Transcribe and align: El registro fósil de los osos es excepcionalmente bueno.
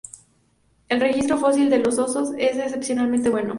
El 0.89 0.99
registro 0.99 1.37
fósil 1.37 1.69
de 1.69 1.77
los 1.77 1.99
osos 1.99 2.31
es 2.39 2.57
excepcionalmente 2.57 3.29
bueno. 3.29 3.49